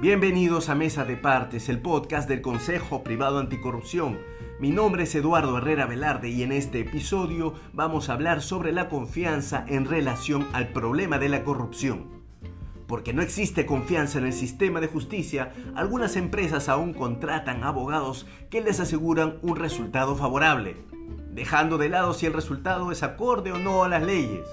Bienvenidos 0.00 0.68
a 0.68 0.76
Mesa 0.76 1.04
de 1.04 1.16
Partes, 1.16 1.68
el 1.68 1.80
podcast 1.80 2.28
del 2.28 2.40
Consejo 2.40 3.02
Privado 3.02 3.40
Anticorrupción. 3.40 4.20
Mi 4.60 4.70
nombre 4.70 5.02
es 5.02 5.14
Eduardo 5.16 5.58
Herrera 5.58 5.86
Velarde 5.86 6.28
y 6.28 6.44
en 6.44 6.52
este 6.52 6.78
episodio 6.78 7.54
vamos 7.72 8.08
a 8.08 8.12
hablar 8.12 8.40
sobre 8.40 8.70
la 8.70 8.88
confianza 8.88 9.64
en 9.66 9.86
relación 9.86 10.46
al 10.52 10.68
problema 10.68 11.18
de 11.18 11.28
la 11.28 11.42
corrupción. 11.42 12.22
Porque 12.86 13.12
no 13.12 13.22
existe 13.22 13.66
confianza 13.66 14.20
en 14.20 14.26
el 14.26 14.34
sistema 14.34 14.80
de 14.80 14.86
justicia, 14.86 15.52
algunas 15.74 16.14
empresas 16.14 16.68
aún 16.68 16.94
contratan 16.94 17.64
abogados 17.64 18.24
que 18.50 18.60
les 18.60 18.78
aseguran 18.78 19.38
un 19.42 19.56
resultado 19.56 20.14
favorable, 20.14 20.76
dejando 21.32 21.76
de 21.76 21.88
lado 21.88 22.14
si 22.14 22.26
el 22.26 22.34
resultado 22.34 22.92
es 22.92 23.02
acorde 23.02 23.50
o 23.50 23.58
no 23.58 23.82
a 23.82 23.88
las 23.88 24.04
leyes. 24.04 24.46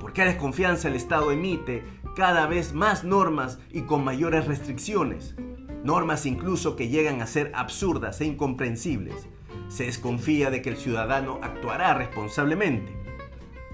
¿Por 0.00 0.14
qué 0.14 0.24
desconfianza 0.24 0.88
el 0.88 0.94
Estado 0.94 1.32
emite 1.32 1.82
cada 2.14 2.46
vez 2.46 2.74
más 2.74 3.04
normas 3.04 3.58
y 3.70 3.82
con 3.82 4.04
mayores 4.04 4.46
restricciones? 4.46 5.34
Normas 5.82 6.26
incluso 6.26 6.76
que 6.76 6.88
llegan 6.88 7.20
a 7.20 7.26
ser 7.26 7.50
absurdas 7.54 8.20
e 8.20 8.24
incomprensibles. 8.24 9.28
Se 9.68 9.84
desconfía 9.86 10.50
de 10.50 10.62
que 10.62 10.70
el 10.70 10.76
ciudadano 10.76 11.40
actuará 11.42 11.94
responsablemente. 11.94 12.96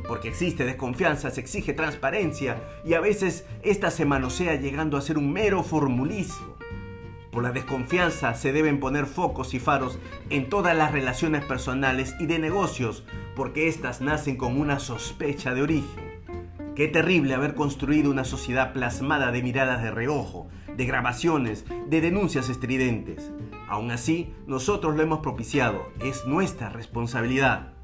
Porque 0.09 0.29
existe 0.29 0.65
desconfianza, 0.65 1.31
se 1.31 1.41
exige 1.41 1.75
transparencia 1.75 2.63
y 2.85 2.95
a 2.95 3.01
veces 3.01 3.45
esta 3.63 3.91
se 3.91 4.07
manosea 4.07 4.55
llegando 4.55 4.97
a 4.97 5.03
ser 5.03 5.19
un 5.19 5.33
mero 5.33 5.63
formulismo. 5.63 6.57
Por 7.31 7.45
la 7.45 7.53
desconfianza 7.53 8.35
se 8.35 8.53
deben 8.53 8.81
poner 8.81 9.07
focos 9.07 9.55
y 9.55 9.61
faros 9.61 9.99
en 10.31 10.49
todas 10.49 10.77
las 10.77 10.91
relaciones 10.91 11.45
personales 11.45 12.17
y 12.19 12.27
de 12.27 12.41
negocios, 12.41 13.05
porque 13.37 13.69
éstas 13.69 14.01
nacen 14.01 14.37
con 14.37 14.59
una 14.59 14.81
sospecha 14.81 15.55
de 15.55 15.63
origen. 15.63 16.10
Qué 16.81 16.89
terrible 16.89 17.35
haber 17.35 17.55
construido 17.55 18.11
una 18.11 18.25
sociedad 18.25 18.73
plasmada 18.73 19.33
de 19.33 19.43
miradas 19.43 19.83
de 19.83 19.91
reojo, 19.91 20.49
de 20.79 20.87
grabaciones, 20.87 21.67
de 21.91 22.01
denuncias 22.01 22.49
estridentes. 22.49 23.31
Aún 23.69 23.91
así, 23.91 24.33
nosotros 24.47 24.97
lo 24.97 25.03
hemos 25.03 25.19
propiciado, 25.19 25.83
es 26.03 26.25
nuestra 26.25 26.71
responsabilidad. 26.71 27.75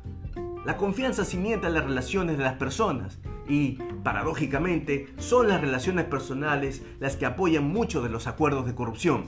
La 0.65 0.79
confianza 0.79 1.27
cimienta 1.27 1.69
las 1.69 1.85
relaciones 1.85 2.39
de 2.39 2.45
las 2.45 2.55
personas 2.55 3.19
y, 3.47 3.73
paradójicamente, 4.03 5.09
son 5.19 5.49
las 5.49 5.61
relaciones 5.61 6.07
personales 6.07 6.83
las 6.99 7.17
que 7.17 7.27
apoyan 7.27 7.69
muchos 7.69 8.03
de 8.03 8.09
los 8.09 8.27
acuerdos 8.27 8.65
de 8.65 8.75
corrupción. 8.75 9.27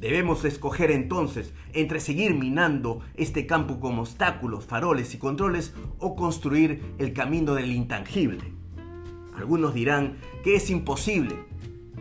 Debemos 0.00 0.46
escoger 0.46 0.90
entonces 0.92 1.52
entre 1.74 2.00
seguir 2.00 2.34
minando 2.34 3.00
este 3.16 3.46
campo 3.46 3.80
con 3.80 3.98
obstáculos, 3.98 4.64
faroles 4.64 5.14
y 5.14 5.18
controles 5.18 5.74
o 5.98 6.16
construir 6.16 6.94
el 6.96 7.12
camino 7.12 7.52
del 7.52 7.70
intangible. 7.70 8.61
Algunos 9.36 9.74
dirán 9.74 10.18
que 10.44 10.56
es 10.56 10.70
imposible 10.70 11.36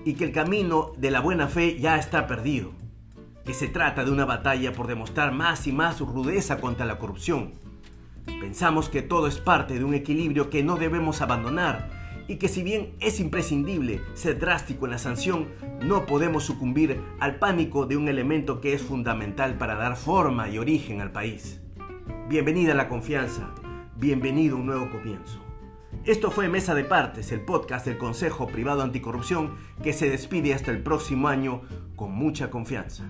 y 0.05 0.13
que 0.13 0.23
el 0.23 0.31
camino 0.31 0.93
de 0.97 1.11
la 1.11 1.21
buena 1.21 1.47
fe 1.47 1.79
ya 1.79 1.97
está 1.97 2.27
perdido, 2.27 2.71
que 3.45 3.53
se 3.53 3.67
trata 3.67 4.03
de 4.03 4.11
una 4.11 4.25
batalla 4.25 4.73
por 4.73 4.87
demostrar 4.87 5.31
más 5.31 5.67
y 5.67 5.71
más 5.71 5.99
rudeza 5.99 6.59
contra 6.59 6.85
la 6.85 6.97
corrupción. 6.97 7.53
Pensamos 8.39 8.89
que 8.89 9.01
todo 9.01 9.27
es 9.27 9.37
parte 9.37 9.77
de 9.77 9.83
un 9.83 9.93
equilibrio 9.93 10.49
que 10.49 10.63
no 10.63 10.75
debemos 10.75 11.21
abandonar 11.21 11.89
y 12.27 12.37
que 12.37 12.47
si 12.47 12.63
bien 12.63 12.93
es 12.99 13.19
imprescindible 13.19 14.01
ser 14.13 14.39
drástico 14.39 14.85
en 14.85 14.91
la 14.91 14.97
sanción, 14.97 15.49
no 15.81 16.05
podemos 16.05 16.43
sucumbir 16.43 17.01
al 17.19 17.35
pánico 17.39 17.85
de 17.85 17.97
un 17.97 18.07
elemento 18.07 18.61
que 18.61 18.73
es 18.73 18.81
fundamental 18.81 19.57
para 19.57 19.75
dar 19.75 19.95
forma 19.95 20.49
y 20.49 20.57
origen 20.57 21.01
al 21.01 21.11
país. 21.11 21.59
Bienvenida 22.29 22.73
la 22.73 22.87
confianza, 22.87 23.53
bienvenido 23.97 24.57
un 24.57 24.67
nuevo 24.67 24.89
comienzo. 24.89 25.50
Esto 26.05 26.31
fue 26.31 26.49
Mesa 26.49 26.73
de 26.73 26.83
Partes, 26.83 27.31
el 27.31 27.41
podcast 27.41 27.85
del 27.85 27.97
Consejo 27.97 28.47
Privado 28.47 28.81
Anticorrupción 28.81 29.55
que 29.83 29.93
se 29.93 30.09
despide 30.09 30.53
hasta 30.53 30.71
el 30.71 30.81
próximo 30.81 31.27
año 31.27 31.61
con 31.95 32.11
mucha 32.11 32.49
confianza. 32.49 33.05